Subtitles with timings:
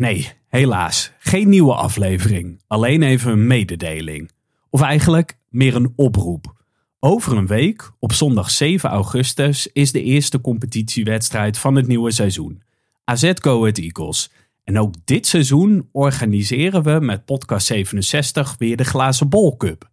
[0.00, 1.12] Nee, helaas.
[1.18, 2.60] Geen nieuwe aflevering.
[2.66, 4.30] Alleen even een mededeling.
[4.70, 6.54] Of eigenlijk meer een oproep.
[7.00, 12.62] Over een week, op zondag 7 augustus, is de eerste competitiewedstrijd van het nieuwe seizoen.
[13.04, 14.32] AZ Go Ahead Eagles.
[14.64, 19.90] En ook dit seizoen organiseren we met podcast 67 weer de Glazen Bol Cup.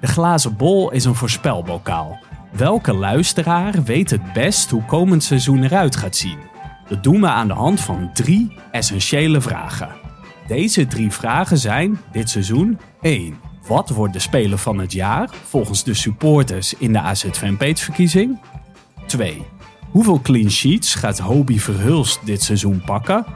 [0.00, 2.18] De Glazen Bol is een voorspelbokaal.
[2.52, 6.38] Welke luisteraar weet het best hoe komend seizoen eruit gaat zien?
[6.90, 9.88] Dat doen we aan de hand van drie essentiële vragen.
[10.46, 13.38] Deze drie vragen zijn dit seizoen 1.
[13.66, 18.40] Wat wordt de speler van het jaar volgens de supporters in de AZ Fanpage verkiezing?
[19.06, 19.42] 2.
[19.90, 23.26] Hoeveel clean sheets gaat Hobie Verhulst dit seizoen pakken?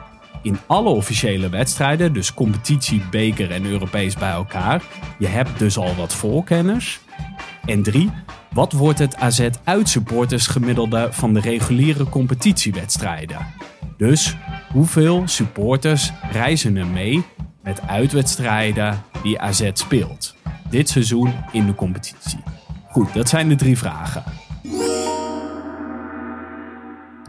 [0.41, 4.83] In alle officiële wedstrijden, dus competitie, beker en Europees bij elkaar.
[5.19, 6.99] Je hebt dus al wat voorkennis.
[7.65, 8.11] En 3.
[8.55, 13.47] Wat wordt het AZ uitsupporters gemiddelde van de reguliere competitiewedstrijden?
[13.97, 14.35] Dus
[14.71, 17.23] hoeveel supporters reizen er mee
[17.63, 20.35] met uitwedstrijden die AZ speelt?
[20.69, 22.39] Dit seizoen in de competitie.
[22.89, 24.23] Goed, dat zijn de drie vragen.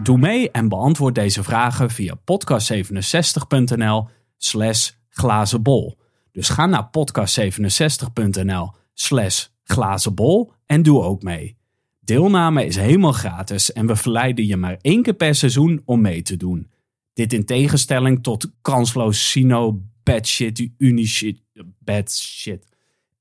[0.03, 5.99] Doe mee en beantwoord deze vragen via podcast67.nl slash glazenbol.
[6.33, 11.57] Dus ga naar podcast67.nl slash glazenbol en doe ook mee.
[12.01, 16.23] Deelname is helemaal gratis en we verleiden je maar één keer per seizoen om mee
[16.23, 16.71] te doen.
[17.13, 21.43] Dit in tegenstelling tot kansloos Sino, bad shit, unishit,
[21.79, 22.67] bad shit.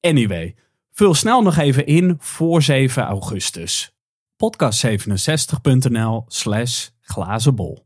[0.01, 0.55] Anyway,
[0.91, 3.93] vul snel nog even in voor 7 augustus.
[4.33, 7.85] podcast67.nl slash glazenbol.